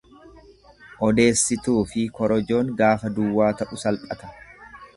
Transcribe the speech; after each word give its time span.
Odeessituufi 1.07 2.07
korojoon 2.17 2.73
gaafa 2.81 3.13
duwwaa 3.19 3.53
ta'u 3.61 3.83
salphata. 3.87 4.35